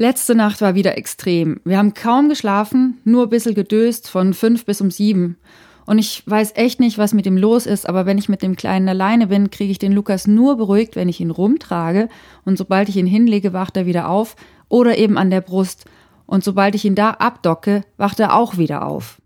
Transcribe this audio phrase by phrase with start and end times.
[0.00, 1.60] Letzte Nacht war wieder extrem.
[1.62, 5.36] Wir haben kaum geschlafen, nur ein bisschen gedöst von fünf bis um sieben.
[5.84, 8.56] Und ich weiß echt nicht, was mit ihm los ist, aber wenn ich mit dem
[8.56, 12.08] Kleinen alleine bin, kriege ich den Lukas nur beruhigt, wenn ich ihn rumtrage.
[12.46, 14.36] Und sobald ich ihn hinlege, wacht er wieder auf
[14.70, 15.84] oder eben an der Brust.
[16.24, 19.20] Und sobald ich ihn da abdocke, wacht er auch wieder auf.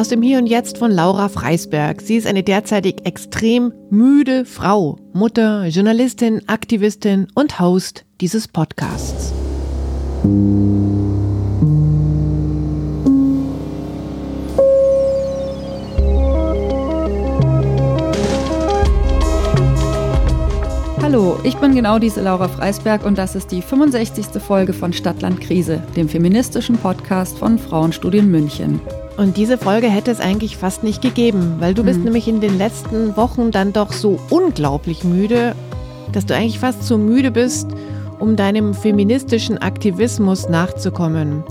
[0.00, 2.00] Aus dem Hier und Jetzt von Laura Freisberg.
[2.00, 9.30] Sie ist eine derzeitig extrem müde Frau, Mutter, Journalistin, Aktivistin und Host dieses Podcasts.
[21.02, 24.40] Hallo, ich bin genau diese Laura Freisberg und das ist die 65.
[24.40, 28.80] Folge von Stadtland Krise, dem feministischen Podcast von Frauenstudien München.
[29.20, 32.04] Und diese Folge hätte es eigentlich fast nicht gegeben, weil du bist mhm.
[32.04, 35.54] nämlich in den letzten Wochen dann doch so unglaublich müde,
[36.10, 37.68] dass du eigentlich fast zu müde bist,
[38.18, 41.44] um deinem feministischen Aktivismus nachzukommen.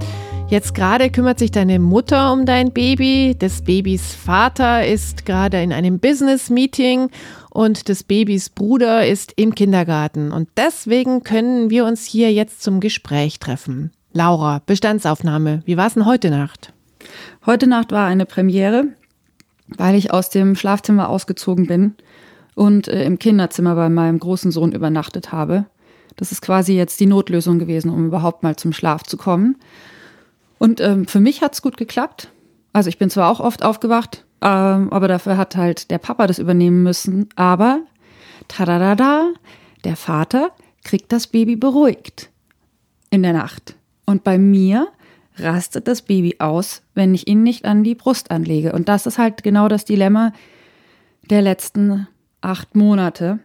[0.48, 5.72] Jetzt gerade kümmert sich deine Mutter um dein Baby, des Babys Vater ist gerade in
[5.72, 7.12] einem Business-Meeting
[7.52, 10.32] und des Babys Bruder ist im Kindergarten.
[10.32, 13.92] Und deswegen können wir uns hier jetzt zum Gespräch treffen.
[14.12, 16.74] Laura, Bestandsaufnahme, wie war es denn heute Nacht?
[17.50, 18.90] Heute Nacht war eine Premiere,
[19.70, 21.96] weil ich aus dem Schlafzimmer ausgezogen bin
[22.54, 25.66] und äh, im Kinderzimmer bei meinem großen Sohn übernachtet habe.
[26.16, 29.56] Das ist quasi jetzt die Notlösung gewesen, um überhaupt mal zum Schlaf zu kommen.
[30.60, 32.30] Und ähm, für mich hat es gut geklappt.
[32.72, 36.38] Also ich bin zwar auch oft aufgewacht, ähm, aber dafür hat halt der Papa das
[36.38, 37.30] übernehmen müssen.
[37.36, 37.82] Aber
[38.48, 39.34] tadadada,
[39.86, 40.52] der Vater
[40.84, 42.30] kriegt das Baby beruhigt
[43.10, 43.74] in der Nacht.
[44.06, 44.90] Und bei mir
[45.42, 48.74] rastet das Baby aus, wenn ich ihn nicht an die Brust anlege.
[48.74, 50.34] Und das ist halt genau das Dilemma
[51.30, 52.08] der letzten
[52.42, 53.40] acht Monate,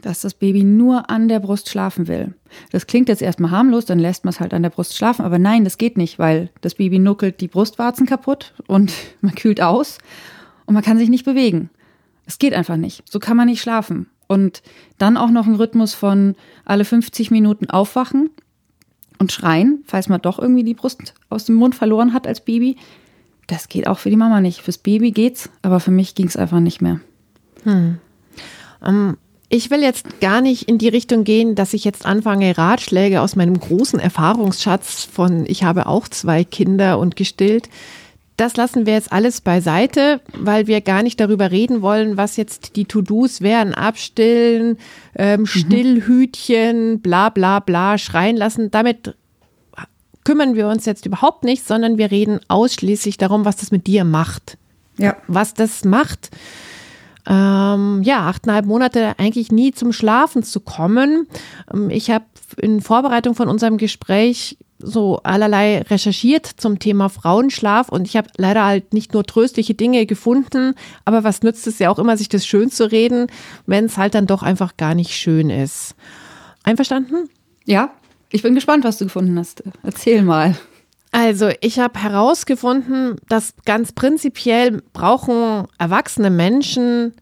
[0.00, 2.34] dass das Baby nur an der Brust schlafen will.
[2.70, 5.38] Das klingt jetzt erstmal harmlos, dann lässt man es halt an der Brust schlafen, aber
[5.38, 9.98] nein, das geht nicht, weil das Baby nuckelt die Brustwarzen kaputt und man kühlt aus
[10.66, 11.70] und man kann sich nicht bewegen.
[12.26, 13.10] Es geht einfach nicht.
[13.10, 14.08] So kann man nicht schlafen.
[14.26, 14.62] Und
[14.98, 16.36] dann auch noch ein Rhythmus von
[16.66, 18.28] alle 50 Minuten aufwachen
[19.18, 22.76] und schreien, falls man doch irgendwie die Brust aus dem Mund verloren hat als Baby.
[23.46, 24.60] Das geht auch für die Mama nicht.
[24.60, 27.00] Fürs Baby geht's, aber für mich ging es einfach nicht mehr.
[27.64, 27.98] Hm.
[28.80, 29.16] Um, ähm,
[29.50, 33.34] ich will jetzt gar nicht in die Richtung gehen, dass ich jetzt anfange, Ratschläge aus
[33.34, 37.70] meinem großen Erfahrungsschatz von ich habe auch zwei Kinder und gestillt
[38.38, 42.76] das lassen wir jetzt alles beiseite, weil wir gar nicht darüber reden wollen, was jetzt
[42.76, 43.74] die To-Dos wären.
[43.74, 44.78] Abstillen,
[45.16, 45.46] ähm, mhm.
[45.46, 48.70] Stillhütchen, bla bla bla, schreien lassen.
[48.70, 49.16] Damit
[50.22, 54.04] kümmern wir uns jetzt überhaupt nicht, sondern wir reden ausschließlich darum, was das mit dir
[54.04, 54.56] macht.
[54.98, 55.16] Ja.
[55.26, 56.30] Was das macht.
[57.28, 61.26] Ähm, ja, achteinhalb Monate eigentlich nie zum Schlafen zu kommen.
[61.72, 62.24] Ähm, ich habe
[62.56, 68.64] in Vorbereitung von unserem Gespräch so allerlei recherchiert zum Thema Frauenschlaf und ich habe leider
[68.64, 70.74] halt nicht nur tröstliche Dinge gefunden,
[71.04, 73.26] aber was nützt es ja auch immer, sich das schön zu reden,
[73.66, 75.96] wenn es halt dann doch einfach gar nicht schön ist.
[76.62, 77.28] Einverstanden?
[77.64, 77.90] Ja,
[78.30, 79.64] ich bin gespannt, was du gefunden hast.
[79.82, 80.56] Erzähl mal.
[81.10, 87.14] Also, ich habe herausgefunden, dass ganz prinzipiell brauchen erwachsene Menschen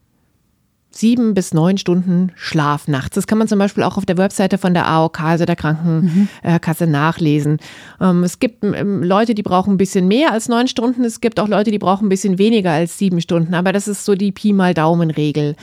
[0.98, 3.14] sieben bis neun Stunden Schlaf nachts.
[3.14, 6.86] Das kann man zum Beispiel auch auf der Webseite von der AOK, also der Krankenkasse,
[6.86, 6.92] mhm.
[6.92, 7.58] nachlesen.
[8.00, 11.04] Ähm, es gibt ähm, Leute, die brauchen ein bisschen mehr als neun Stunden.
[11.04, 13.54] Es gibt auch Leute, die brauchen ein bisschen weniger als sieben Stunden.
[13.54, 15.56] Aber das ist so die Pi mal Daumen-Regel.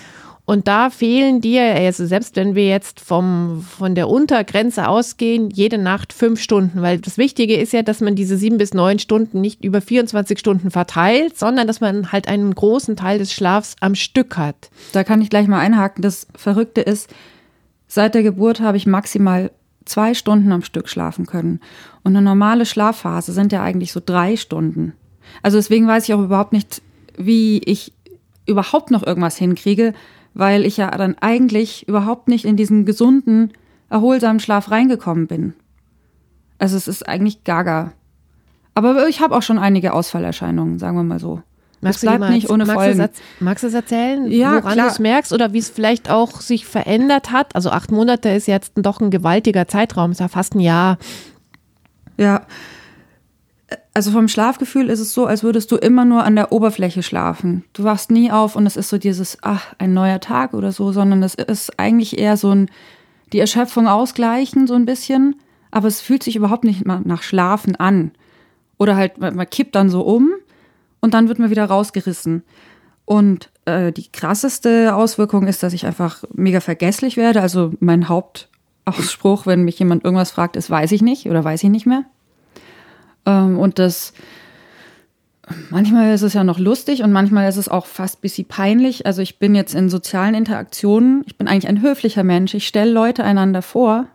[0.46, 5.78] Und da fehlen dir, also selbst wenn wir jetzt vom, von der Untergrenze ausgehen, jede
[5.78, 9.40] Nacht fünf Stunden, weil das Wichtige ist ja, dass man diese sieben bis neun Stunden
[9.40, 13.96] nicht über 24 Stunden verteilt, sondern dass man halt einen großen Teil des Schlafs am
[13.96, 14.70] Stück hat.
[14.92, 16.02] Da kann ich gleich mal einhaken.
[16.02, 17.10] Das Verrückte ist,
[17.88, 19.50] seit der Geburt habe ich maximal
[19.86, 21.62] zwei Stunden am Stück schlafen können.
[22.04, 24.94] Und eine normale Schlafphase sind ja eigentlich so drei Stunden.
[25.42, 26.82] Also deswegen weiß ich auch überhaupt nicht,
[27.18, 27.94] wie ich
[28.46, 29.94] überhaupt noch irgendwas hinkriege,
[30.34, 33.54] weil ich ja dann eigentlich überhaupt nicht in diesen gesunden,
[33.90, 35.54] erholsamen Schlaf reingekommen bin.
[36.58, 37.94] Also es ist eigentlich gaga.
[38.76, 41.42] Aber ich habe auch schon einige Ausfallerscheinungen, sagen wir mal so.
[41.82, 43.00] Magst es bleibt nicht ohne magst Folgen.
[43.00, 46.40] Du, magst du es erzählen, ja, woran du es merkst oder wie es vielleicht auch
[46.40, 47.56] sich verändert hat?
[47.56, 50.98] Also acht Monate ist jetzt doch ein gewaltiger Zeitraum, ist ja fast ein Jahr.
[52.18, 52.44] Ja,
[53.94, 57.64] also vom Schlafgefühl ist es so, als würdest du immer nur an der Oberfläche schlafen.
[57.74, 60.92] Du wachst nie auf und es ist so dieses, ach, ein neuer Tag oder so,
[60.92, 62.72] sondern es ist eigentlich eher so ein,
[63.34, 65.36] die Erschöpfung ausgleichen, so ein bisschen.
[65.70, 68.12] Aber es fühlt sich überhaupt nicht nach Schlafen an.
[68.78, 70.32] Oder halt, man kippt dann so um
[71.00, 72.44] und dann wird man wieder rausgerissen.
[73.06, 77.42] Und äh, die krasseste Auswirkung ist, dass ich einfach mega vergesslich werde.
[77.42, 81.70] Also mein Hauptausspruch, wenn mich jemand irgendwas fragt, ist, weiß ich nicht oder weiß ich
[81.70, 82.06] nicht mehr.
[83.26, 84.14] Ähm, und das
[85.70, 89.06] manchmal ist es ja noch lustig und manchmal ist es auch fast ein bisschen peinlich.
[89.06, 92.54] Also ich bin jetzt in sozialen Interaktionen, ich bin eigentlich ein höflicher Mensch.
[92.54, 94.08] Ich stelle Leute einander vor,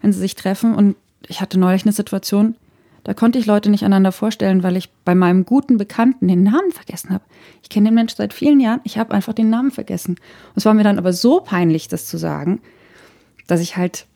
[0.00, 0.74] wenn sie sich treffen.
[0.74, 0.96] Und
[1.28, 2.56] ich hatte neulich eine Situation,
[3.04, 6.72] da konnte ich Leute nicht einander vorstellen, weil ich bei meinem guten Bekannten den Namen
[6.72, 7.24] vergessen habe.
[7.62, 10.16] Ich kenne den Menschen seit vielen Jahren, ich habe einfach den Namen vergessen.
[10.16, 12.60] Und es war mir dann aber so peinlich, das zu sagen,
[13.46, 14.06] dass ich halt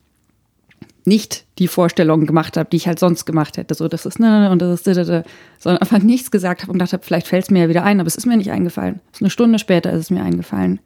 [1.10, 3.74] nicht die Vorstellungen gemacht habe, die ich halt sonst gemacht hätte.
[3.74, 5.24] So, das ist ne und das ist da,
[5.58, 7.98] sondern einfach nichts gesagt habe und gedacht habe, vielleicht fällt es mir ja wieder ein,
[7.98, 9.00] aber es ist mir nicht eingefallen.
[9.18, 10.78] Eine Stunde später ist es mir eingefallen.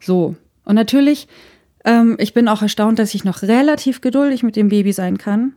[0.00, 0.34] So.
[0.64, 1.28] Und natürlich,
[1.84, 5.54] ähm, ich bin auch erstaunt, dass ich noch relativ geduldig mit dem Baby sein kann.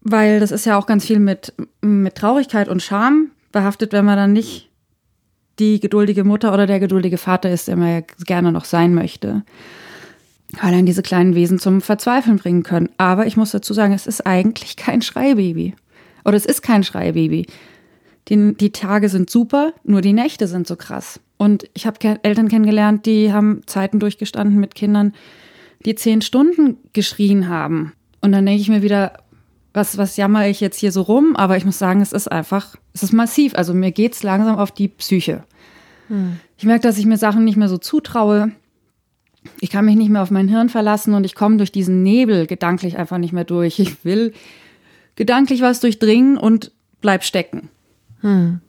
[0.00, 4.16] Weil das ist ja auch ganz viel mit, mit Traurigkeit und Scham behaftet, wenn man
[4.16, 4.70] dann nicht
[5.58, 9.42] die geduldige Mutter oder der geduldige Vater ist, der man ja gerne noch sein möchte
[10.62, 12.88] weil dann diese kleinen Wesen zum Verzweifeln bringen können.
[12.98, 15.74] Aber ich muss dazu sagen, es ist eigentlich kein Schreibaby.
[16.24, 17.46] Oder es ist kein Schreibaby.
[18.28, 21.20] Die, die Tage sind super, nur die Nächte sind so krass.
[21.36, 25.12] Und ich habe Eltern kennengelernt, die haben Zeiten durchgestanden mit Kindern,
[25.84, 27.92] die zehn Stunden geschrien haben.
[28.22, 29.18] Und dann denke ich mir wieder,
[29.74, 31.36] was, was jammer ich jetzt hier so rum?
[31.36, 33.54] Aber ich muss sagen, es ist einfach, es ist massiv.
[33.56, 35.44] Also mir geht es langsam auf die Psyche.
[36.08, 36.38] Hm.
[36.56, 38.52] Ich merke, dass ich mir Sachen nicht mehr so zutraue
[39.60, 42.46] ich kann mich nicht mehr auf mein Hirn verlassen und ich komme durch diesen Nebel
[42.46, 43.78] gedanklich einfach nicht mehr durch.
[43.78, 44.32] Ich will
[45.16, 47.68] gedanklich was durchdringen und bleib stecken.
[48.20, 48.60] Hm.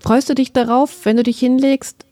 [0.00, 2.04] Freust du dich darauf, wenn du dich hinlegst,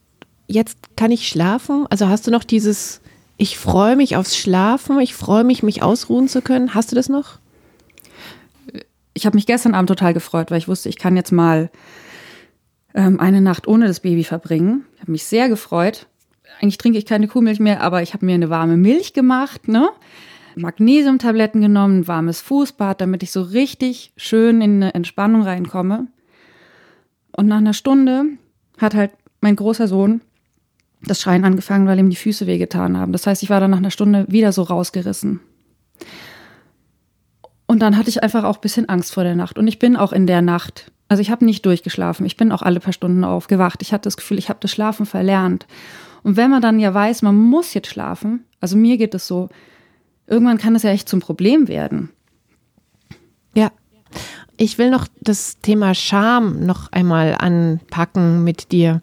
[0.47, 1.87] jetzt kann ich schlafen?
[1.91, 3.01] Also hast du noch dieses,
[3.37, 6.75] ich freue mich aufs Schlafen, ich freue mich, mich ausruhen zu können.
[6.75, 7.39] Hast du das noch?
[9.15, 11.71] Ich habe mich gestern Abend total gefreut, weil ich wusste, ich kann jetzt mal
[12.95, 14.85] ähm, eine Nacht ohne das Baby verbringen.
[14.95, 16.07] Ich habe mich sehr gefreut
[16.61, 19.89] eigentlich trinke ich keine Kuhmilch mehr, aber ich habe mir eine warme Milch gemacht, ne?
[20.57, 26.07] Magnesiumtabletten genommen, warmes Fußbad, damit ich so richtig schön in eine Entspannung reinkomme.
[27.37, 28.25] Und nach einer Stunde
[28.79, 29.11] hat halt
[29.43, 30.23] mein großer Sohn
[31.03, 33.13] das Schreien angefangen, weil ihm die Füße wehgetan haben.
[33.13, 35.41] Das heißt, ich war dann nach einer Stunde wieder so rausgerissen.
[37.67, 39.59] Und dann hatte ich einfach auch ein bisschen Angst vor der Nacht.
[39.59, 42.25] Und ich bin auch in der Nacht, also ich habe nicht durchgeschlafen.
[42.25, 43.83] Ich bin auch alle paar Stunden aufgewacht.
[43.83, 45.67] Ich hatte das Gefühl, ich habe das Schlafen verlernt.
[46.27, 49.49] Und wenn man dann ja weiß, man muss jetzt schlafen, also mir geht es so,
[50.27, 52.11] irgendwann kann es ja echt zum Problem werden.
[53.55, 53.71] Ja.
[54.57, 59.03] Ich will noch das Thema Scham noch einmal anpacken mit dir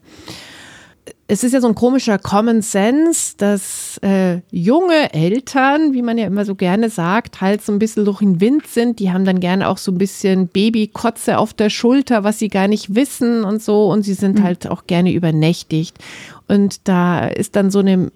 [1.26, 6.26] es ist ja so ein komischer Common Sense, dass äh, junge Eltern, wie man ja
[6.26, 8.98] immer so gerne sagt, halt so ein bisschen durch den Wind sind.
[8.98, 12.68] Die haben dann gerne auch so ein bisschen Babykotze auf der Schulter, was sie gar
[12.68, 13.90] nicht wissen und so.
[13.90, 14.42] Und sie sind mhm.
[14.42, 15.96] halt auch gerne übernächtigt.
[16.46, 18.10] Und da ist dann so eine,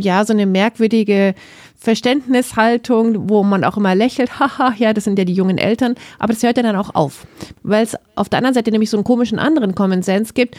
[0.00, 1.34] ja, so eine merkwürdige
[1.76, 5.94] Verständnishaltung, wo man auch immer lächelt, haha, ja, das sind ja die jungen Eltern.
[6.18, 7.26] Aber das hört ja dann auch auf.
[7.62, 10.56] Weil es auf der anderen Seite nämlich so einen komischen anderen Common Sense gibt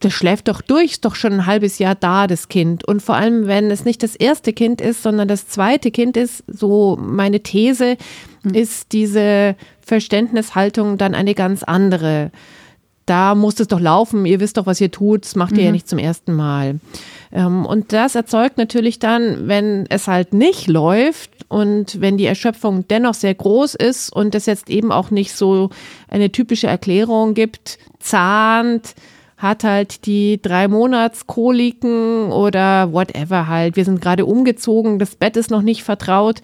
[0.00, 2.86] das schläft doch durch, ist doch schon ein halbes Jahr da, das Kind.
[2.86, 6.44] Und vor allem, wenn es nicht das erste Kind ist, sondern das zweite Kind ist,
[6.46, 7.96] so meine These,
[8.42, 8.54] hm.
[8.54, 12.30] ist diese Verständnishaltung dann eine ganz andere.
[13.06, 15.68] Da muss es doch laufen, ihr wisst doch, was ihr tut, das macht ihr ja
[15.68, 15.74] mhm.
[15.74, 16.80] nicht zum ersten Mal.
[17.32, 22.88] Ähm, und das erzeugt natürlich dann, wenn es halt nicht läuft und wenn die Erschöpfung
[22.88, 25.70] dennoch sehr groß ist und es jetzt eben auch nicht so
[26.08, 28.94] eine typische Erklärung gibt, zahnt,
[29.36, 33.76] hat halt die drei Monatskoliken oder whatever halt.
[33.76, 36.40] Wir sind gerade umgezogen, das Bett ist noch nicht vertraut.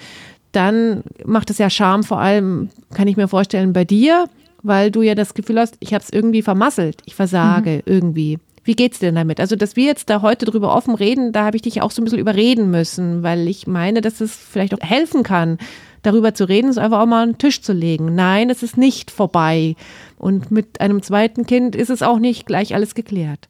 [0.53, 4.29] Dann macht es ja Charme, vor allem, kann ich mir vorstellen, bei dir,
[4.63, 7.83] weil du ja das Gefühl hast, ich habe es irgendwie vermasselt, ich versage mhm.
[7.93, 8.39] irgendwie.
[8.65, 9.41] Wie geht's dir damit?
[9.41, 12.01] Also, dass wir jetzt da heute drüber offen reden, da habe ich dich auch so
[12.01, 15.59] ein bisschen überreden müssen, weil ich meine, dass es vielleicht auch helfen kann,
[16.03, 18.15] darüber zu reden, es einfach auch mal einen Tisch zu legen.
[18.15, 19.75] Nein, es ist nicht vorbei.
[20.17, 23.49] Und mit einem zweiten Kind ist es auch nicht gleich alles geklärt.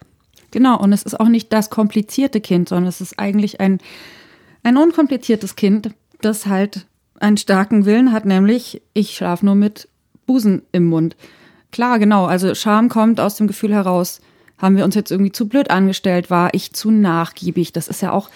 [0.51, 3.79] Genau, und es ist auch nicht das komplizierte Kind, sondern es ist eigentlich ein,
[4.63, 5.91] ein unkompliziertes Kind,
[6.21, 6.87] das halt
[7.21, 9.89] einen starken Willen hat, nämlich ich schlafe nur mit
[10.33, 11.15] Busen im Mund.
[11.73, 14.23] Klar, genau, also Scham kommt aus dem Gefühl heraus,
[14.57, 17.73] haben wir uns jetzt irgendwie zu blöd angestellt, war ich zu nachgiebig.
[17.73, 18.31] Das ist ja auch,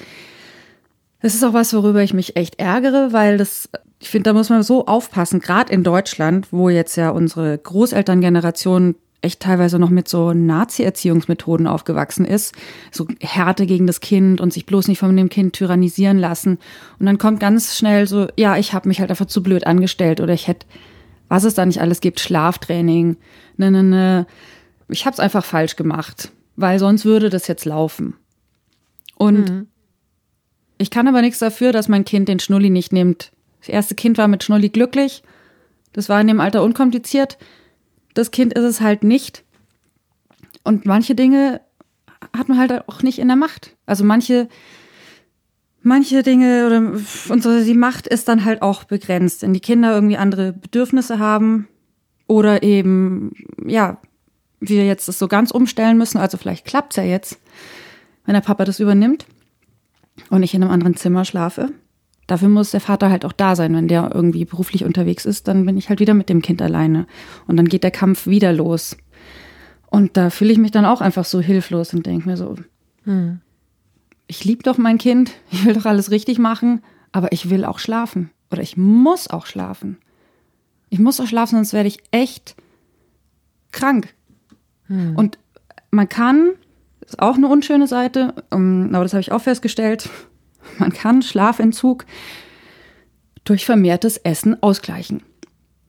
[1.22, 4.50] das ist auch was, worüber ich mich echt ärgere, weil das ich finde, da muss
[4.50, 10.06] man so aufpassen, gerade in Deutschland, wo jetzt ja unsere Großelterngeneration echt teilweise noch mit
[10.06, 12.54] so Nazi-Erziehungsmethoden aufgewachsen ist.
[12.92, 16.58] So Härte gegen das Kind und sich bloß nicht von dem Kind tyrannisieren lassen.
[16.98, 20.20] Und dann kommt ganz schnell so, ja, ich habe mich halt einfach zu blöd angestellt
[20.20, 20.66] oder ich hätte,
[21.28, 23.16] was es da nicht alles gibt, Schlaftraining,
[23.56, 24.26] ne, ne, ne.
[24.88, 26.30] Ich habe es einfach falsch gemacht.
[26.56, 28.14] weil sonst würde das jetzt laufen.
[29.14, 29.66] Und mhm.
[30.78, 33.30] ich kann aber nichts dafür, dass mein Kind den Schnulli nicht nimmt.
[33.60, 35.22] Das erste Kind war mit Schnulli glücklich.
[35.92, 37.38] Das war in dem Alter unkompliziert.
[38.14, 39.44] Das Kind ist es halt nicht.
[40.64, 41.60] Und manche Dinge
[42.36, 43.76] hat man halt auch nicht in der Macht.
[43.86, 44.48] Also manche,
[45.86, 46.92] manche Dinge oder
[47.28, 49.42] unsere, die Macht ist dann halt auch begrenzt.
[49.42, 51.68] Wenn die Kinder irgendwie andere Bedürfnisse haben
[52.26, 53.32] oder eben,
[53.64, 53.98] ja,
[54.60, 56.18] wir jetzt das so ganz umstellen müssen.
[56.18, 57.38] Also vielleicht klappt es ja jetzt,
[58.24, 59.26] wenn der Papa das übernimmt
[60.30, 61.70] und ich in einem anderen Zimmer schlafe.
[62.26, 63.74] Dafür muss der Vater halt auch da sein.
[63.74, 67.06] Wenn der irgendwie beruflich unterwegs ist, dann bin ich halt wieder mit dem Kind alleine.
[67.46, 68.96] Und dann geht der Kampf wieder los.
[69.88, 72.56] Und da fühle ich mich dann auch einfach so hilflos und denke mir so,
[73.04, 73.40] hm.
[74.26, 77.78] Ich liebe doch mein Kind, ich will doch alles richtig machen, aber ich will auch
[77.78, 78.30] schlafen.
[78.50, 79.98] Oder ich muss auch schlafen.
[80.88, 82.56] Ich muss auch schlafen, sonst werde ich echt
[83.72, 84.14] krank.
[84.86, 85.16] Hm.
[85.16, 85.38] Und
[85.90, 86.52] man kann,
[87.00, 90.08] ist auch eine unschöne Seite, aber das habe ich auch festgestellt,
[90.78, 92.04] man kann Schlafentzug
[93.44, 95.22] durch vermehrtes Essen ausgleichen.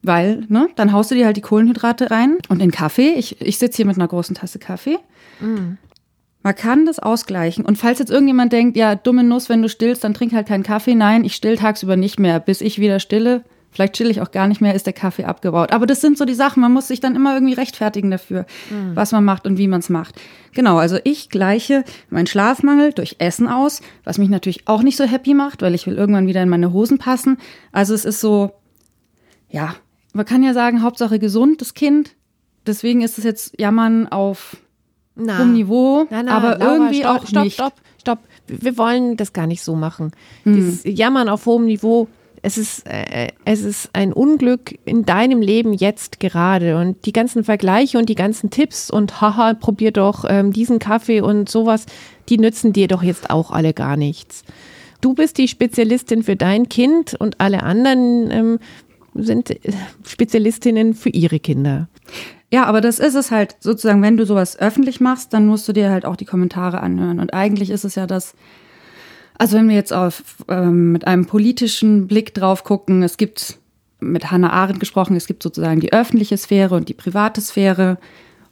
[0.02, 3.14] Weil, ne, dann haust du dir halt die Kohlenhydrate rein und den Kaffee.
[3.14, 4.98] Ich, ich sitze hier mit einer großen Tasse Kaffee.
[5.40, 5.72] Mm.
[6.48, 7.66] Man kann das ausgleichen.
[7.66, 10.62] Und falls jetzt irgendjemand denkt, ja, dumme Nuss, wenn du stillst, dann trink halt keinen
[10.62, 10.94] Kaffee.
[10.94, 12.40] Nein, ich still tagsüber nicht mehr.
[12.40, 15.72] Bis ich wieder stille, vielleicht chill ich auch gar nicht mehr, ist der Kaffee abgebaut.
[15.72, 18.96] Aber das sind so die Sachen, man muss sich dann immer irgendwie rechtfertigen dafür, mm.
[18.96, 20.14] was man macht und wie man es macht.
[20.54, 25.04] Genau, also ich gleiche meinen Schlafmangel durch Essen aus, was mich natürlich auch nicht so
[25.04, 27.36] happy macht, weil ich will irgendwann wieder in meine Hosen passen.
[27.72, 28.52] Also es ist so,
[29.50, 29.74] ja,
[30.14, 32.14] man kann ja sagen, Hauptsache gesund, das Kind.
[32.66, 34.56] Deswegen ist es jetzt Jammern auf
[35.18, 37.54] na, hohem Niveau, na, na, aber Laura, irgendwie stopp, auch stopp, nicht.
[37.54, 40.12] Stopp, stopp, Wir wollen das gar nicht so machen.
[40.44, 40.54] Hm.
[40.54, 42.08] Dieses Jammern auf hohem Niveau,
[42.42, 46.78] es ist, äh, es ist ein Unglück in deinem Leben jetzt gerade.
[46.78, 51.20] Und die ganzen Vergleiche und die ganzen Tipps und haha, probier doch ähm, diesen Kaffee
[51.20, 51.86] und sowas,
[52.28, 54.44] die nützen dir doch jetzt auch alle gar nichts.
[55.00, 58.58] Du bist die Spezialistin für dein Kind und alle anderen ähm,
[59.14, 59.72] sind äh,
[60.06, 61.88] Spezialistinnen für ihre Kinder.
[62.50, 65.72] Ja, aber das ist es halt sozusagen, wenn du sowas öffentlich machst, dann musst du
[65.72, 67.20] dir halt auch die Kommentare anhören.
[67.20, 68.34] Und eigentlich ist es ja das,
[69.36, 73.58] also wenn wir jetzt auf ähm, mit einem politischen Blick drauf gucken, es gibt
[74.00, 77.98] mit Hannah Arendt gesprochen, es gibt sozusagen die öffentliche Sphäre und die private Sphäre.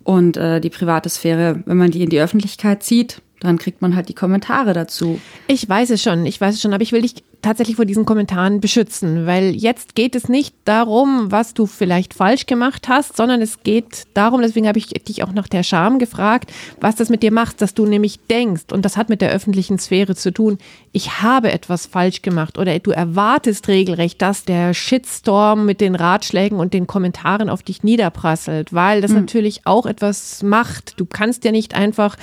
[0.02, 3.94] Und äh, die private Sphäre, wenn man die in die Öffentlichkeit zieht, dann kriegt man
[3.94, 5.20] halt die Kommentare dazu.
[5.46, 8.04] Ich weiß es schon, ich weiß es schon, aber ich will dich tatsächlich vor diesen
[8.04, 13.40] Kommentaren beschützen, weil jetzt geht es nicht darum, was du vielleicht falsch gemacht hast, sondern
[13.40, 17.22] es geht darum, deswegen habe ich dich auch nach der Scham gefragt, was das mit
[17.22, 20.58] dir macht, dass du nämlich denkst, und das hat mit der öffentlichen Sphäre zu tun,
[20.92, 26.58] ich habe etwas falsch gemacht oder du erwartest regelrecht, dass der Shitstorm mit den Ratschlägen
[26.58, 29.18] und den Kommentaren auf dich niederprasselt, weil das mhm.
[29.20, 30.98] natürlich auch etwas macht.
[30.98, 32.16] Du kannst ja nicht einfach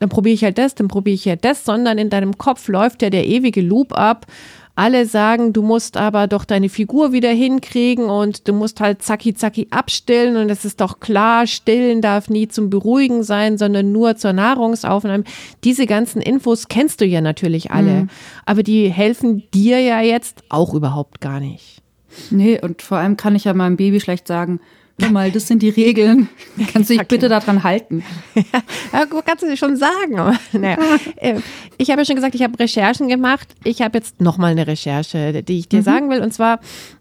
[0.00, 3.02] dann probiere ich halt das, dann probiere ich halt das, sondern in deinem Kopf läuft
[3.02, 4.26] ja der ewige Loop ab.
[4.74, 9.34] Alle sagen, du musst aber doch deine Figur wieder hinkriegen und du musst halt zacki
[9.34, 14.16] zacki abstillen und es ist doch klar, stillen darf nie zum Beruhigen sein, sondern nur
[14.16, 15.24] zur Nahrungsaufnahme.
[15.64, 18.08] Diese ganzen Infos kennst du ja natürlich alle, mhm.
[18.46, 21.82] aber die helfen dir ja jetzt auch überhaupt gar nicht.
[22.30, 24.60] Nee, und vor allem kann ich ja meinem Baby schlecht sagen,
[25.00, 26.28] Hör mal, das sind die Regeln.
[26.72, 28.04] Kannst du dich bitte daran halten?
[28.92, 30.18] Ja, kannst du dir schon sagen.
[30.18, 30.76] Aber, naja.
[31.16, 31.36] Äh,
[31.78, 33.48] ich habe ja schon gesagt, ich habe Recherchen gemacht.
[33.62, 35.84] Ich habe jetzt nochmal eine Recherche, die ich dir mhm.
[35.84, 36.20] sagen will.
[36.20, 36.58] Und zwar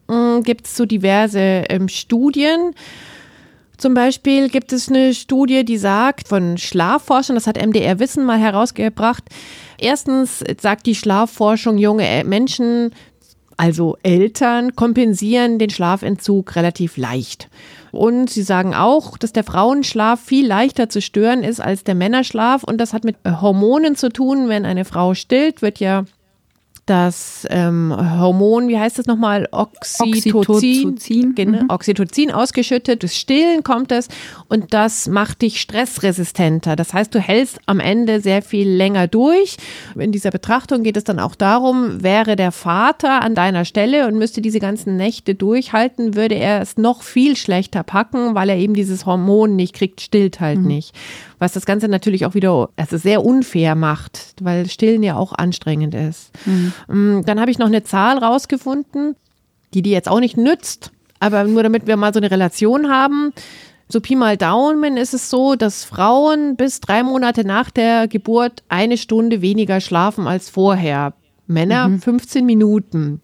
[0.07, 2.73] mm, gibt es so diverse ähm, Studien.
[3.77, 8.37] Zum Beispiel gibt es eine Studie, die sagt, von Schlafforschern, das hat MDR Wissen mal
[8.37, 9.23] herausgebracht.
[9.77, 12.91] Erstens sagt die Schlafforschung, junge äh, Menschen,
[13.57, 17.49] also Eltern, kompensieren den Schlafentzug relativ leicht.
[17.91, 22.63] Und sie sagen auch, dass der Frauenschlaf viel leichter zu stören ist als der Männerschlaf.
[22.63, 24.49] Und das hat mit Hormonen zu tun.
[24.49, 26.05] Wenn eine Frau stillt, wird ja
[26.89, 29.47] das ähm, Hormon, wie heißt das nochmal?
[29.51, 30.35] Oxytocin.
[30.35, 31.35] Oxytocin.
[31.35, 31.69] Genau, mhm.
[31.69, 33.03] Oxytocin ausgeschüttet.
[33.03, 34.07] Durch Stillen kommt es
[34.47, 36.75] und das macht dich stressresistenter.
[36.75, 39.57] Das heißt, du hältst am Ende sehr viel länger durch.
[39.97, 44.17] In dieser Betrachtung geht es dann auch darum, wäre der Vater an deiner Stelle und
[44.17, 48.73] müsste diese ganzen Nächte durchhalten, würde er es noch viel schlechter packen, weil er eben
[48.73, 50.67] dieses Hormon nicht kriegt, stillt halt mhm.
[50.67, 50.95] nicht
[51.39, 55.95] was das Ganze natürlich auch wieder also sehr unfair macht, weil Stillen ja auch anstrengend
[55.95, 56.31] ist.
[56.45, 56.73] Mhm.
[56.87, 59.15] Mm, dann habe ich noch eine Zahl rausgefunden,
[59.73, 63.33] die die jetzt auch nicht nützt, aber nur damit wir mal so eine Relation haben.
[63.87, 68.63] So Pi mal Daumen ist es so, dass Frauen bis drei Monate nach der Geburt
[68.69, 71.13] eine Stunde weniger schlafen als vorher.
[71.47, 72.01] Männer mhm.
[72.01, 73.21] 15 Minuten.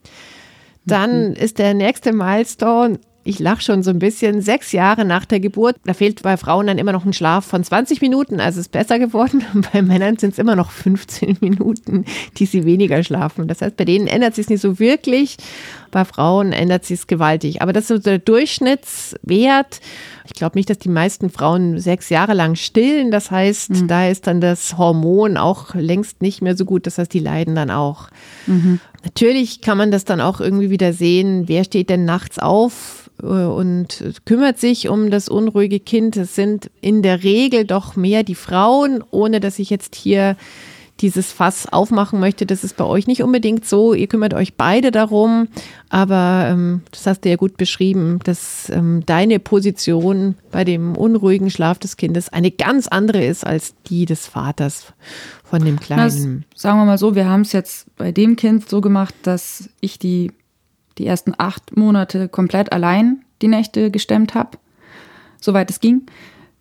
[0.86, 1.34] Dann mhm.
[1.36, 5.78] ist der nächste Milestone ich lache schon so ein bisschen, sechs Jahre nach der Geburt,
[5.84, 9.00] da fehlt bei Frauen dann immer noch ein Schlaf von 20 Minuten, also ist besser
[9.00, 9.44] geworden.
[9.74, 12.06] Bei Männern sind es immer noch 15 Minuten,
[12.38, 13.48] die sie weniger schlafen.
[13.48, 15.38] Das heißt, bei denen ändert sich nicht so wirklich.
[15.92, 17.62] Bei Frauen ändert sich es gewaltig.
[17.62, 19.80] Aber das ist so der Durchschnittswert.
[20.26, 23.12] Ich glaube nicht, dass die meisten Frauen sechs Jahre lang stillen.
[23.12, 23.88] Das heißt, mhm.
[23.88, 26.88] da ist dann das Hormon auch längst nicht mehr so gut.
[26.88, 28.10] Das heißt, die leiden dann auch.
[28.48, 28.80] Mhm.
[29.04, 31.48] Natürlich kann man das dann auch irgendwie wieder sehen.
[31.48, 33.06] Wer steht denn nachts auf?
[33.22, 36.18] Äh, und kümmert sich um das unruhige Kind.
[36.18, 40.36] Es sind in der Regel doch mehr die Frauen, ohne dass ich jetzt hier
[41.02, 42.46] dieses Fass aufmachen möchte.
[42.46, 43.94] Das ist bei euch nicht unbedingt so.
[43.94, 45.50] Ihr kümmert euch beide darum,
[45.90, 51.50] aber ähm, das hast du ja gut beschrieben, dass ähm, deine Position bei dem unruhigen
[51.50, 54.94] Schlaf des Kindes eine ganz andere ist als die des Vaters
[55.44, 56.46] von dem Kleinen.
[56.54, 59.70] Das, sagen wir mal so, wir haben es jetzt bei dem Kind so gemacht, dass
[59.82, 60.32] ich die
[60.98, 64.58] die ersten acht Monate komplett allein die Nächte gestemmt habe,
[65.42, 66.04] soweit es ging,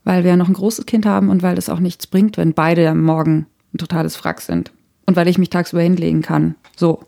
[0.02, 2.52] weil wir ja noch ein großes Kind haben und weil es auch nichts bringt, wenn
[2.52, 4.72] beide am Morgen ein totales Frack sind
[5.06, 6.54] und weil ich mich tagsüber hinlegen kann.
[6.76, 7.00] So.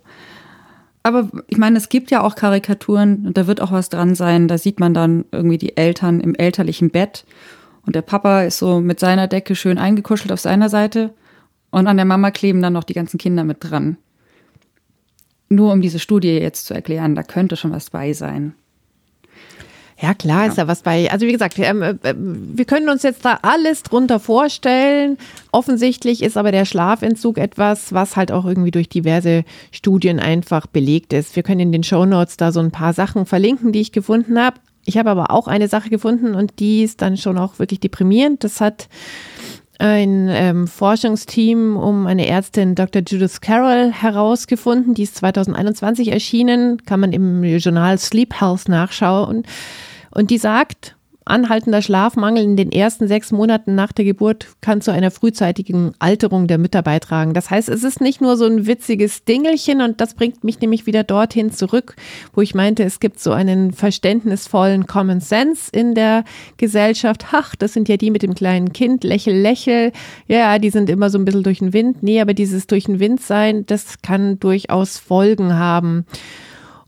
[1.03, 4.49] Aber ich meine, es gibt ja auch Karikaturen und da wird auch was dran sein.
[4.49, 7.25] Da sieht man dann irgendwie die Eltern im elterlichen Bett
[7.87, 11.15] und der Papa ist so mit seiner Decke schön eingekuschelt auf seiner Seite
[11.71, 13.99] und an der Mama kleben dann noch die ganzen Kinder mit dran
[15.49, 18.55] nur um diese Studie jetzt zu erklären, da könnte schon was bei sein.
[20.01, 20.49] Ja, klar ja.
[20.49, 21.11] ist da was bei.
[21.11, 25.17] Also wie gesagt, wir, ähm, äh, wir können uns jetzt da alles drunter vorstellen.
[25.53, 31.13] Offensichtlich ist aber der Schlafentzug etwas, was halt auch irgendwie durch diverse Studien einfach belegt
[31.13, 31.35] ist.
[31.35, 34.39] Wir können in den Show Notes da so ein paar Sachen verlinken, die ich gefunden
[34.39, 34.57] habe.
[34.85, 38.45] Ich habe aber auch eine Sache gefunden und die ist dann schon auch wirklich deprimierend.
[38.45, 38.89] Das hat
[39.79, 43.03] ein ähm, Forschungsteam um eine Ärztin Dr.
[43.07, 44.95] Judith Carroll herausgefunden.
[44.95, 49.45] Die ist 2021 erschienen, kann man im Journal Sleep Health nachschauen.
[50.17, 50.97] Und die sagt,
[51.29, 56.47] Anhaltender Schlafmangel in den ersten sechs Monaten nach der Geburt kann zu einer frühzeitigen Alterung
[56.47, 57.35] der Mütter beitragen.
[57.35, 60.87] Das heißt, es ist nicht nur so ein witziges Dingelchen und das bringt mich nämlich
[60.87, 61.97] wieder dorthin zurück,
[62.33, 66.23] wo ich meinte, es gibt so einen verständnisvollen Common Sense in der
[66.57, 67.27] Gesellschaft.
[67.33, 69.91] Ach, das sind ja die mit dem kleinen Kind, lächel, lächel.
[70.29, 72.05] Ja, die sind immer so ein bisschen durch den Wind.
[72.05, 76.07] Nee, aber dieses durch den Wind sein, das kann durchaus Folgen haben.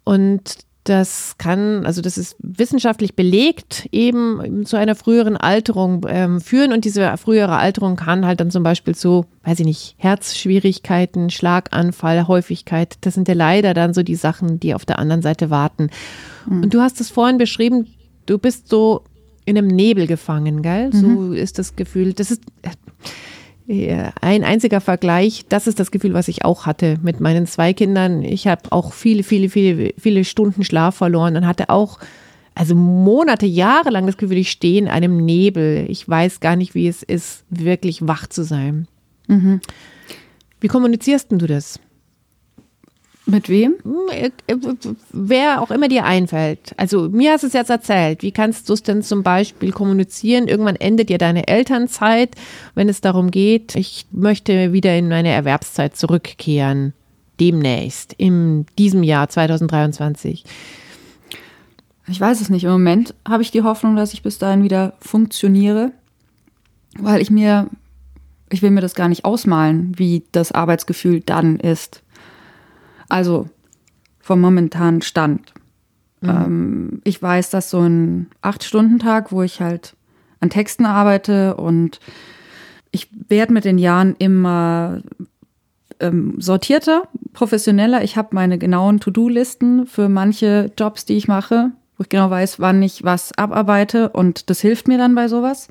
[0.04, 6.72] Und das kann, also das ist wissenschaftlich belegt, eben zu einer früheren Alterung ähm, führen.
[6.72, 12.26] Und diese frühere Alterung kann halt dann zum Beispiel zu, weiß ich nicht, Herzschwierigkeiten, Schlaganfall,
[12.26, 12.96] Häufigkeit.
[13.02, 15.90] Das sind ja leider dann so die Sachen, die auf der anderen Seite warten.
[16.46, 16.64] Mhm.
[16.64, 17.86] Und du hast es vorhin beschrieben,
[18.26, 19.04] du bist so
[19.44, 20.90] in einem Nebel gefangen, gell?
[20.92, 20.92] Mhm.
[20.92, 22.12] So ist das Gefühl.
[22.12, 22.42] Das ist
[23.68, 28.22] ein einziger Vergleich, das ist das Gefühl, was ich auch hatte mit meinen zwei Kindern.
[28.22, 31.98] Ich habe auch viele, viele, viele, viele Stunden Schlaf verloren und hatte auch,
[32.54, 35.84] also Monate, Jahre lang das Gefühl, ich stehe in einem Nebel.
[35.88, 38.88] Ich weiß gar nicht, wie es ist, wirklich wach zu sein.
[39.26, 39.60] Mhm.
[40.60, 41.78] Wie kommunizierst denn du das?
[43.30, 43.74] Mit wem?
[43.82, 44.30] Hm, äh,
[45.12, 46.72] wer auch immer dir einfällt.
[46.78, 48.22] Also mir hast du es jetzt erzählt.
[48.22, 50.48] Wie kannst du es denn zum Beispiel kommunizieren?
[50.48, 52.34] Irgendwann endet ja deine Elternzeit,
[52.74, 56.94] wenn es darum geht, ich möchte wieder in meine Erwerbszeit zurückkehren.
[57.38, 60.44] Demnächst, in diesem Jahr 2023.
[62.08, 62.64] Ich weiß es nicht.
[62.64, 65.92] Im Moment habe ich die Hoffnung, dass ich bis dahin wieder funktioniere,
[66.98, 67.68] weil ich mir,
[68.48, 72.02] ich will mir das gar nicht ausmalen, wie das Arbeitsgefühl dann ist.
[73.08, 73.48] Also
[74.20, 75.52] vom momentanen Stand.
[76.20, 76.28] Mhm.
[76.28, 79.94] Ähm, ich weiß, dass so ein Acht-Stunden-Tag, wo ich halt
[80.40, 82.00] an Texten arbeite und
[82.90, 85.02] ich werde mit den Jahren immer
[86.00, 88.02] ähm, sortierter, professioneller.
[88.02, 92.60] Ich habe meine genauen To-Do-Listen für manche Jobs, die ich mache, wo ich genau weiß,
[92.60, 95.68] wann ich was abarbeite und das hilft mir dann bei sowas.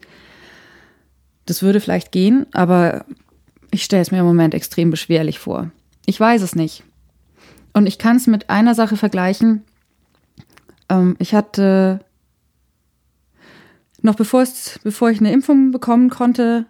[1.45, 3.05] Das würde vielleicht gehen, aber
[3.71, 5.71] ich stelle es mir im Moment extrem beschwerlich vor.
[6.05, 6.83] Ich weiß es nicht.
[7.77, 9.61] Und ich kann es mit einer Sache vergleichen.
[10.89, 11.99] Ähm, ich hatte
[14.01, 16.65] noch bevor, es, bevor ich eine Impfung bekommen konnte,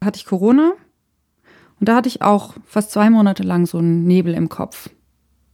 [0.00, 0.70] hatte ich Corona.
[1.80, 4.88] Und da hatte ich auch fast zwei Monate lang so einen Nebel im Kopf.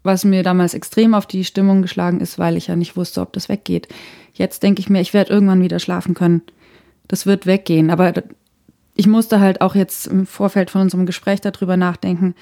[0.03, 3.33] Was mir damals extrem auf die Stimmung geschlagen ist, weil ich ja nicht wusste, ob
[3.33, 3.89] das weggeht.
[4.35, 6.43] Jetzt denke ich mir, ich werde irgendwann wieder schlafen können.
[7.09, 7.89] Das wird weggehen.
[7.89, 8.13] Aber
[8.95, 12.35] ich musste halt auch jetzt im Vorfeld von unserem Gespräch darüber nachdenken,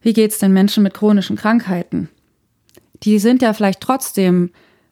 [0.00, 2.08] wie geht es den Menschen mit chronischen Krankheiten?
[3.02, 4.50] Die sind ja vielleicht trotzdem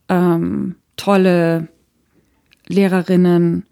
[0.09, 1.69] ähm, tolle
[2.67, 3.67] Lehrerinnen,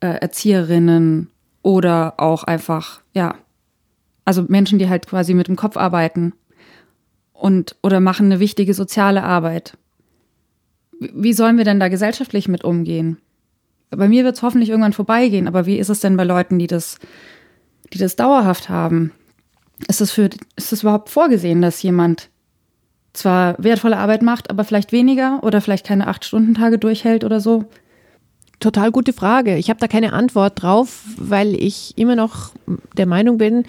[0.00, 1.30] äh, Erzieherinnen
[1.62, 3.36] oder auch einfach, ja,
[4.24, 6.32] also Menschen, die halt quasi mit dem Kopf arbeiten
[7.32, 9.76] und oder machen eine wichtige soziale Arbeit.
[11.00, 13.18] wie sollen wir denn da gesellschaftlich mit umgehen?
[13.90, 16.66] Bei mir wird es hoffentlich irgendwann vorbeigehen, aber wie ist es denn bei Leuten, die
[16.66, 16.98] das,
[17.92, 19.12] die das dauerhaft haben?
[19.88, 22.30] Ist es für, ist es überhaupt vorgesehen, dass jemand
[23.12, 27.40] zwar wertvolle Arbeit macht, aber vielleicht weniger oder vielleicht keine acht Stunden Tage durchhält oder
[27.40, 27.64] so?
[28.60, 29.56] Total gute Frage.
[29.56, 32.52] Ich habe da keine Antwort drauf, weil ich immer noch
[32.96, 33.64] der Meinung bin,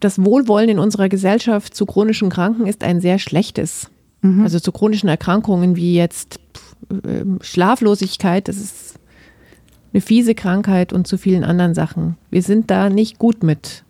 [0.00, 3.90] das Wohlwollen in unserer Gesellschaft zu chronischen Kranken ist ein sehr schlechtes.
[4.20, 4.42] Mhm.
[4.42, 6.40] Also zu chronischen Erkrankungen wie jetzt
[7.06, 8.98] ähm, Schlaflosigkeit, das ist
[9.92, 12.16] eine fiese Krankheit und zu vielen anderen Sachen.
[12.30, 13.83] Wir sind da nicht gut mit.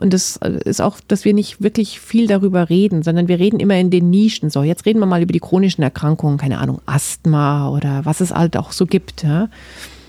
[0.00, 3.60] Und das äh, ist auch, dass wir nicht wirklich viel darüber reden, sondern wir reden
[3.60, 4.48] immer in den Nischen.
[4.48, 8.30] So, jetzt reden wir mal über die chronischen Erkrankungen, keine Ahnung, Asthma oder was es
[8.30, 9.22] halt auch so gibt.
[9.22, 9.50] Ja.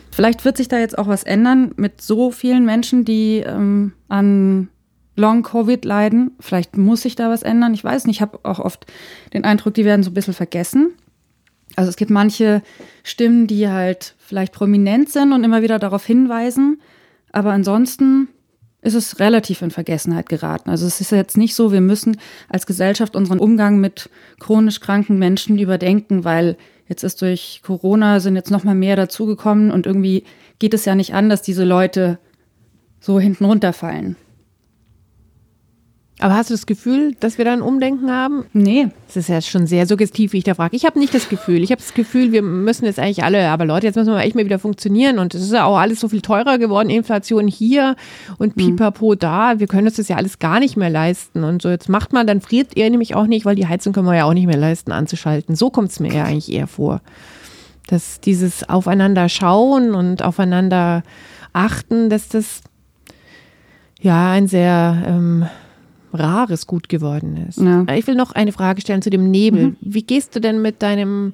[0.09, 4.69] Vielleicht wird sich da jetzt auch was ändern mit so vielen Menschen, die ähm, an
[5.17, 6.31] Long-Covid leiden.
[6.39, 7.73] Vielleicht muss sich da was ändern.
[7.73, 8.85] Ich weiß nicht, ich habe auch oft
[9.33, 10.93] den Eindruck, die werden so ein bisschen vergessen.
[11.75, 12.61] Also es gibt manche
[13.03, 16.79] Stimmen, die halt vielleicht prominent sind und immer wieder darauf hinweisen.
[17.33, 18.29] Aber ansonsten
[18.81, 20.69] ist es relativ in Vergessenheit geraten.
[20.69, 22.17] Also es ist jetzt nicht so, wir müssen
[22.49, 28.35] als Gesellschaft unseren Umgang mit chronisch kranken Menschen überdenken, weil jetzt ist durch Corona sind
[28.35, 30.23] jetzt noch mal mehr dazugekommen und irgendwie
[30.59, 32.17] geht es ja nicht an, dass diese Leute
[32.99, 34.15] so hinten runterfallen.
[36.21, 38.45] Aber hast du das Gefühl, dass wir da ein Umdenken haben?
[38.53, 38.89] Nee.
[39.07, 40.75] Das ist ja schon sehr suggestiv, wie ich da frage.
[40.75, 41.63] Ich habe nicht das Gefühl.
[41.63, 44.35] Ich habe das Gefühl, wir müssen jetzt eigentlich alle, aber Leute, jetzt müssen wir echt
[44.35, 45.17] mal wieder funktionieren.
[45.17, 46.91] Und es ist ja auch alles so viel teurer geworden.
[46.91, 47.95] Inflation hier
[48.37, 48.75] und hm.
[48.75, 49.59] pipapo da.
[49.59, 51.43] Wir können uns das ja alles gar nicht mehr leisten.
[51.43, 54.05] Und so jetzt macht man, dann friert ihr nämlich auch nicht, weil die Heizung können
[54.05, 55.55] wir ja auch nicht mehr leisten anzuschalten.
[55.55, 57.01] So kommt es mir ja eigentlich eher vor.
[57.87, 61.01] Dass dieses Aufeinander schauen und aufeinander
[61.51, 62.61] achten, dass das
[63.99, 65.47] ja ein sehr ähm,
[66.13, 67.59] rares Gut geworden ist.
[67.59, 67.85] Ja.
[67.95, 69.67] Ich will noch eine Frage stellen zu dem Nebel.
[69.67, 69.77] Mhm.
[69.81, 71.33] Wie gehst du denn mit deinem,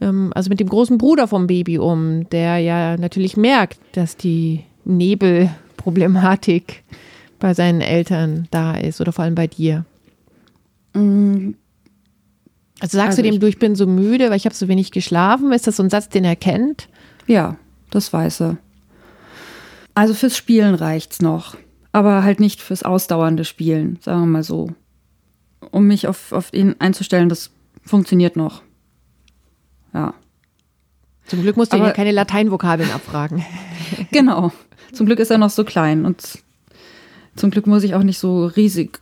[0.00, 4.64] ähm, also mit dem großen Bruder vom Baby um, der ja natürlich merkt, dass die
[4.84, 6.82] Nebelproblematik
[7.38, 9.84] bei seinen Eltern da ist oder vor allem bei dir?
[10.94, 11.56] Mhm.
[12.80, 14.90] Also sagst also du dem, du, ich bin so müde, weil ich habe so wenig
[14.90, 15.52] geschlafen?
[15.52, 16.88] Ist das so ein Satz, den er kennt?
[17.28, 17.56] Ja,
[17.90, 18.56] das weiß er.
[19.94, 21.56] Also fürs Spielen reicht's noch
[21.92, 24.70] aber halt nicht fürs ausdauernde Spielen, sagen wir mal so.
[25.70, 27.50] Um mich auf, auf ihn einzustellen, das
[27.84, 28.62] funktioniert noch.
[29.94, 30.14] Ja.
[31.26, 33.44] Zum Glück musst du aber, keine Lateinvokabeln abfragen.
[34.10, 34.52] genau.
[34.92, 36.42] Zum Glück ist er noch so klein und
[37.36, 39.00] zum Glück muss ich auch nicht so riesig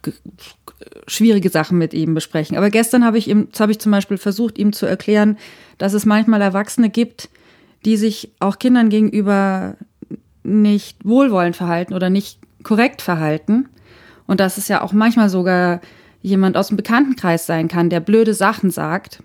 [1.07, 2.57] schwierige Sachen mit ihm besprechen.
[2.57, 5.37] Aber gestern habe ich ihm, habe ich zum Beispiel versucht, ihm zu erklären,
[5.79, 7.29] dass es manchmal Erwachsene gibt,
[7.85, 9.77] die sich auch Kindern gegenüber
[10.43, 13.69] nicht wohlwollend verhalten oder nicht korrekt verhalten.
[14.27, 15.81] Und dass es ja auch manchmal sogar
[16.23, 19.23] jemand aus dem Bekanntenkreis sein kann, der blöde Sachen sagt.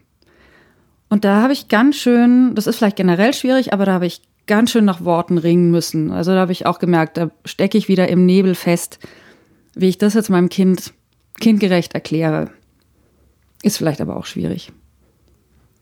[1.09, 4.21] Und da habe ich ganz schön, das ist vielleicht generell schwierig, aber da habe ich
[4.47, 6.11] ganz schön nach Worten ringen müssen.
[6.11, 8.99] Also da habe ich auch gemerkt, da stecke ich wieder im Nebel fest,
[9.75, 10.93] wie ich das jetzt meinem Kind
[11.39, 12.51] kindgerecht erkläre.
[13.63, 14.71] Ist vielleicht aber auch schwierig.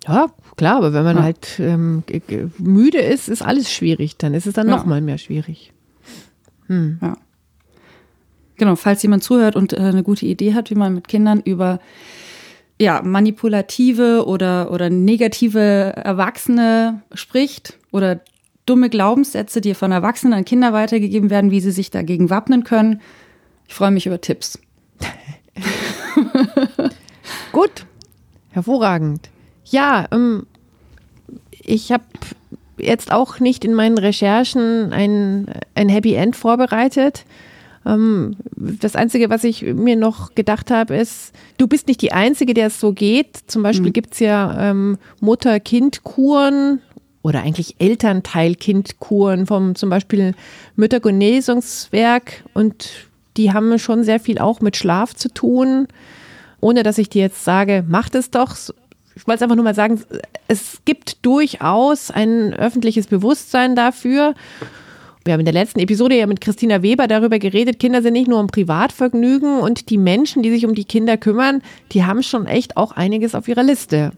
[0.07, 1.23] Ja, klar, aber wenn man ja.
[1.23, 2.03] halt ähm,
[2.57, 4.17] müde ist, ist alles schwierig.
[4.17, 4.75] Dann ist es dann ja.
[4.75, 5.71] noch mal mehr schwierig.
[6.67, 6.99] Hm.
[7.01, 7.17] Ja.
[8.57, 11.79] Genau, falls jemand zuhört und äh, eine gute Idee hat, wie man mit Kindern über
[12.79, 18.21] ja, manipulative oder, oder negative Erwachsene spricht oder
[18.65, 23.01] dumme Glaubenssätze, die von Erwachsenen an Kinder weitergegeben werden, wie sie sich dagegen wappnen können.
[23.67, 24.59] Ich freue mich über Tipps.
[27.51, 27.85] Gut,
[28.51, 29.29] hervorragend.
[29.65, 30.45] Ja, ähm,
[31.51, 32.03] ich habe
[32.77, 37.25] jetzt auch nicht in meinen Recherchen ein, ein Happy End vorbereitet.
[37.85, 42.53] Ähm, das Einzige, was ich mir noch gedacht habe, ist, du bist nicht die Einzige,
[42.53, 43.37] der es so geht.
[43.47, 43.93] Zum Beispiel mhm.
[43.93, 46.79] gibt es ja ähm, Mutter-Kind-Kuren
[47.21, 50.33] oder eigentlich Elternteil-Kind-Kuren vom zum Beispiel
[50.75, 52.89] Müttergenesungswerk und
[53.37, 55.87] die haben schon sehr viel auch mit Schlaf zu tun.
[56.59, 58.55] Ohne dass ich dir jetzt sage, mach das doch.
[59.15, 60.01] Ich wollte es einfach nur mal sagen,
[60.47, 64.33] es gibt durchaus ein öffentliches Bewusstsein dafür.
[65.25, 68.27] Wir haben in der letzten Episode ja mit Christina Weber darüber geredet, Kinder sind nicht
[68.27, 71.61] nur ein Privatvergnügen und die Menschen, die sich um die Kinder kümmern,
[71.93, 74.11] die haben schon echt auch einiges auf ihrer Liste.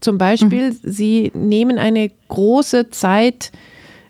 [0.00, 0.78] Zum Beispiel, mhm.
[0.82, 3.52] sie nehmen eine große Zeit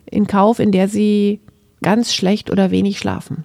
[0.06, 1.40] in Kauf, in der sie
[1.82, 3.44] ganz schlecht oder wenig schlafen.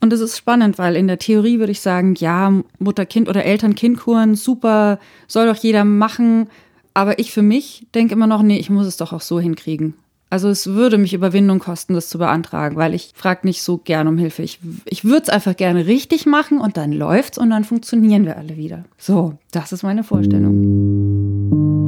[0.00, 4.34] Und es ist spannend, weil in der Theorie würde ich sagen, ja, Mutter-Kind- oder Eltern-Kind-Kuren,
[4.34, 6.48] super, soll doch jeder machen.
[6.94, 9.94] Aber ich für mich denke immer noch, nee, ich muss es doch auch so hinkriegen.
[10.32, 14.06] Also es würde mich Überwindung kosten, das zu beantragen, weil ich frage nicht so gern
[14.06, 14.44] um Hilfe.
[14.44, 18.36] Ich, ich würde es einfach gerne richtig machen und dann läuft's und dann funktionieren wir
[18.36, 18.84] alle wieder.
[18.96, 21.80] So, das ist meine Vorstellung.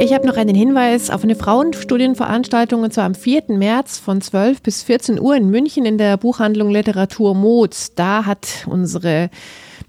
[0.00, 3.44] Ich habe noch einen Hinweis auf eine Frauenstudienveranstaltung und zwar am 4.
[3.50, 7.94] März von 12 bis 14 Uhr in München in der Buchhandlung Literatur Moz.
[7.94, 9.30] Da hat unsere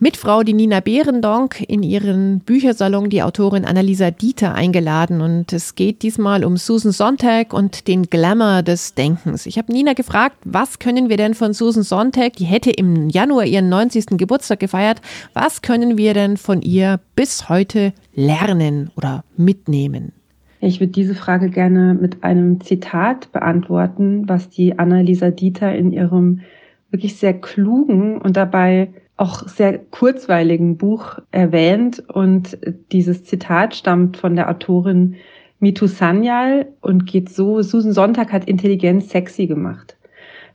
[0.04, 5.22] Mitfrau, die Nina Behrendonk, in ihren Büchersalon die Autorin Annalisa Dieter eingeladen.
[5.22, 9.46] Und es geht diesmal um Susan Sontag und den Glamour des Denkens.
[9.46, 13.46] Ich habe Nina gefragt, was können wir denn von Susan Sontag, die hätte im Januar
[13.46, 14.18] ihren 90.
[14.18, 15.04] Geburtstag gefeiert,
[15.36, 20.14] was können wir denn von ihr bis heute lernen oder mitnehmen?
[20.62, 26.42] Ich würde diese Frage gerne mit einem Zitat beantworten, was die Annalisa Dieter in ihrem
[26.90, 28.90] wirklich sehr klugen und dabei
[29.22, 32.04] auch sehr kurzweiligen Buch erwähnt.
[32.10, 32.58] Und
[32.92, 35.16] dieses Zitat stammt von der Autorin
[35.60, 39.96] Mitu Sanyal und geht so, Susan Sonntag hat Intelligenz sexy gemacht.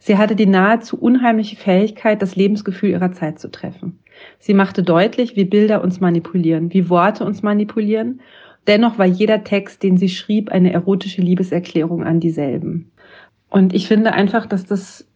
[0.01, 4.01] Sie hatte die nahezu unheimliche Fähigkeit, das Lebensgefühl ihrer Zeit zu treffen.
[4.41, 8.21] Sie machte deutlich, wie Bilder uns manipulieren, wie Worte uns manipulieren.
[8.67, 12.91] Dennoch war jeder Text, den sie schrieb, eine erotische Liebeserklärung an dieselben.
[13.49, 15.07] Und ich finde einfach, dass das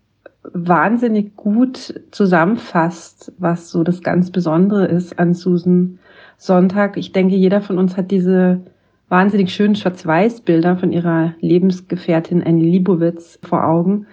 [0.43, 5.99] wahnsinnig gut zusammenfasst, was so das ganz Besondere ist an Susan
[6.39, 6.97] Sonntag.
[6.97, 8.61] Ich denke, jeder von uns hat diese
[9.09, 14.07] wahnsinnig schönen Schwarz-Weiß-Bilder von ihrer Lebensgefährtin Annie Libowitz vor Augen,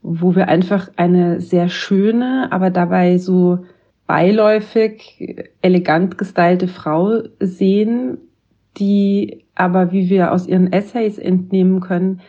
[0.00, 3.58] wo wir einfach eine sehr schöne, aber dabei so
[4.06, 8.16] beiläufig, elegant gestylte Frau sehen,
[8.78, 12.20] die aber, wie wir aus ihren Essays entnehmen können,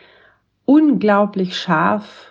[0.66, 2.29] unglaublich scharf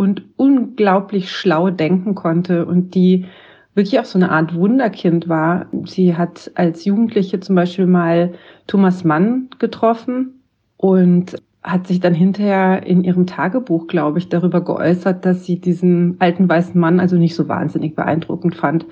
[0.00, 3.26] und unglaublich schlau denken konnte und die
[3.74, 5.66] wirklich auch so eine Art Wunderkind war.
[5.84, 8.32] Sie hat als Jugendliche zum Beispiel mal
[8.66, 10.40] Thomas Mann getroffen
[10.78, 16.16] und hat sich dann hinterher in ihrem Tagebuch, glaube ich, darüber geäußert, dass sie diesen
[16.18, 18.86] alten weißen Mann also nicht so wahnsinnig beeindruckend fand,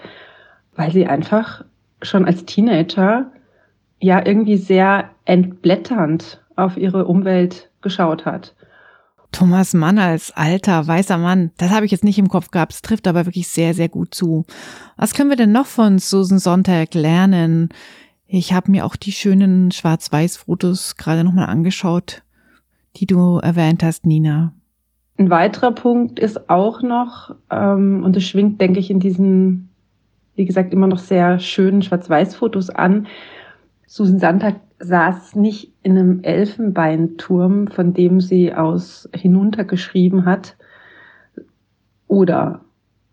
[0.76, 1.64] weil sie einfach
[2.02, 3.32] schon als Teenager
[3.98, 8.54] ja irgendwie sehr entblätternd auf ihre Umwelt geschaut hat.
[9.32, 12.72] Thomas Mann als alter, weißer Mann, das habe ich jetzt nicht im Kopf gehabt.
[12.72, 14.46] Es trifft aber wirklich sehr, sehr gut zu.
[14.96, 17.68] Was können wir denn noch von Susan Sonntag lernen?
[18.26, 22.22] Ich habe mir auch die schönen Schwarz-Weiß-Fotos gerade nochmal angeschaut,
[22.96, 24.52] die du erwähnt hast, Nina.
[25.18, 29.70] Ein weiterer Punkt ist auch noch, ähm, und es schwingt, denke ich, in diesen,
[30.36, 33.06] wie gesagt, immer noch sehr schönen Schwarz-Weiß-Fotos an.
[33.86, 40.56] Susan Sonntag saß nicht in einem Elfenbeinturm, von dem sie aus hinuntergeschrieben hat
[42.06, 42.60] oder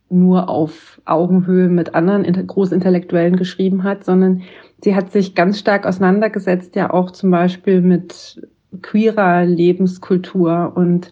[0.10, 4.44] nur auf Augenhöhe mit anderen Großintellektuellen geschrieben hat, sondern
[4.82, 8.48] sie hat sich ganz stark auseinandergesetzt, ja auch zum Beispiel mit
[8.82, 11.12] queerer Lebenskultur und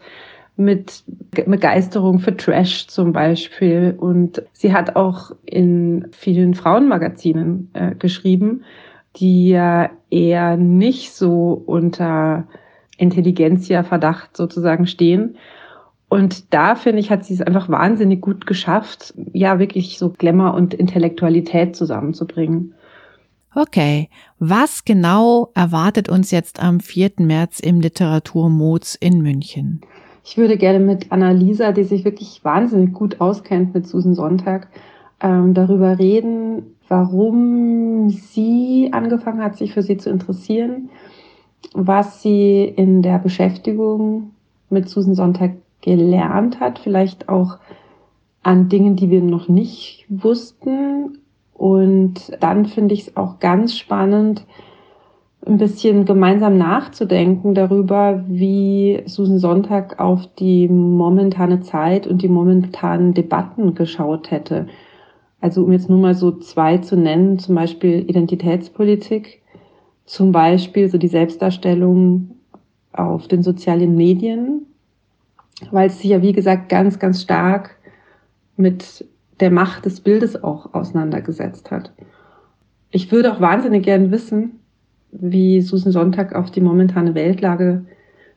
[0.55, 3.95] mit Begeisterung für Trash zum Beispiel.
[3.97, 8.63] Und sie hat auch in vielen Frauenmagazinen äh, geschrieben
[9.15, 12.47] die ja eher nicht so unter
[12.97, 15.37] Intelligenzia-Verdacht sozusagen stehen.
[16.09, 20.53] Und da finde ich, hat sie es einfach wahnsinnig gut geschafft, ja, wirklich so Glamour
[20.53, 22.75] und Intellektualität zusammenzubringen.
[23.55, 27.13] Okay, was genau erwartet uns jetzt am 4.
[27.19, 29.81] März im Literaturmods in München?
[30.25, 34.69] Ich würde gerne mit Annalisa, die sich wirklich wahnsinnig gut auskennt mit Susan Sonntag,
[35.23, 40.89] ähm, darüber reden, warum sie angefangen hat, sich für sie zu interessieren,
[41.73, 44.31] was sie in der Beschäftigung
[44.69, 47.57] mit Susan Sonntag gelernt hat, vielleicht auch
[48.43, 51.19] an Dingen, die wir noch nicht wussten.
[51.53, 54.45] Und dann finde ich es auch ganz spannend,
[55.45, 63.13] ein bisschen gemeinsam nachzudenken darüber, wie Susan Sonntag auf die momentane Zeit und die momentanen
[63.13, 64.67] Debatten geschaut hätte.
[65.43, 69.41] Also um jetzt nur mal so zwei zu nennen, zum Beispiel Identitätspolitik,
[70.05, 72.37] zum Beispiel so die Selbstdarstellung
[72.93, 74.65] auf den sozialen Medien,
[75.69, 77.75] weil es sich ja wie gesagt ganz, ganz stark
[78.55, 79.05] mit
[79.41, 81.91] der Macht des Bildes auch auseinandergesetzt hat.
[82.91, 84.61] Ich würde auch wahnsinnig gern wissen,
[85.11, 87.83] wie Susan Sonntag auf die momentane Weltlage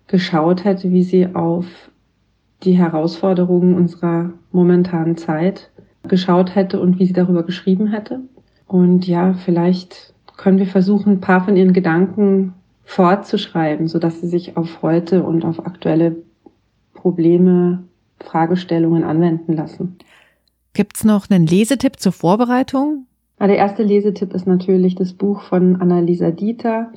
[0.08, 1.66] geschaut hat, wie sie auf
[2.64, 5.70] die Herausforderungen unserer momentanen Zeit
[6.06, 8.20] geschaut hätte und wie sie darüber geschrieben hätte.
[8.66, 14.56] Und ja, vielleicht können wir versuchen, ein paar von ihren Gedanken fortzuschreiben, sodass sie sich
[14.56, 16.16] auf heute und auf aktuelle
[16.94, 17.84] Probleme,
[18.20, 19.98] Fragestellungen anwenden lassen.
[20.72, 23.06] Gibt's noch einen Lesetipp zur Vorbereitung?
[23.40, 26.90] Ja, der erste Lesetipp ist natürlich das Buch von Annalisa Dieter,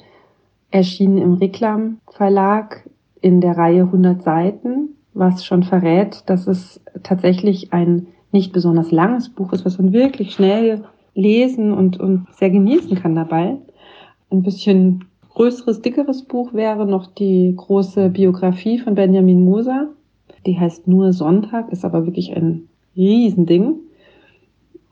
[0.71, 2.89] erschienen im Reklam Verlag
[3.21, 9.29] in der Reihe 100 Seiten, was schon verrät, dass es tatsächlich ein nicht besonders langes
[9.29, 10.83] Buch ist, was man wirklich schnell
[11.15, 13.57] lesen und, und sehr genießen kann dabei.
[14.31, 19.89] Ein bisschen größeres, dickeres Buch wäre noch die große Biografie von Benjamin Moser.
[20.45, 23.75] Die heißt nur Sonntag, ist aber wirklich ein Riesending.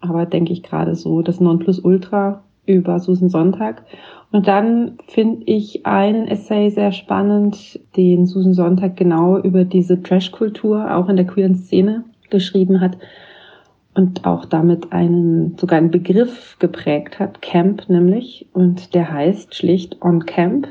[0.01, 3.83] Aber denke ich gerade so, das Nonplusultra über Susan Sonntag.
[4.31, 10.93] Und dann finde ich einen Essay sehr spannend, den Susan Sonntag genau über diese Trash-Kultur
[10.95, 12.97] auch in der queeren Szene geschrieben hat
[13.97, 18.45] und auch damit einen, sogar einen Begriff geprägt hat, Camp nämlich.
[18.53, 20.67] Und der heißt schlicht On Camp.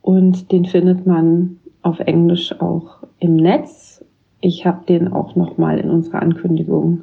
[0.00, 4.02] Und den findet man auf Englisch auch im Netz.
[4.40, 7.02] Ich habe den auch nochmal in unserer Ankündigung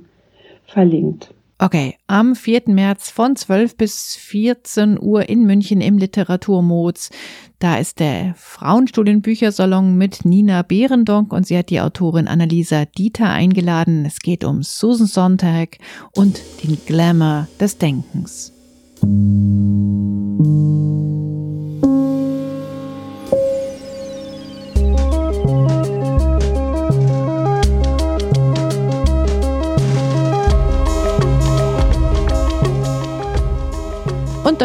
[0.65, 1.36] verlinkt.
[1.59, 2.63] Okay, am 4.
[2.67, 7.09] März von 12 bis 14 Uhr in München im Literaturmods.
[7.57, 14.05] Da ist der Frauenstudienbüchersalon mit Nina Behrendonk und sie hat die Autorin Annalisa Dieter eingeladen.
[14.05, 15.79] Es geht um Susan Sontag
[16.15, 18.53] und den Glamour des Denkens.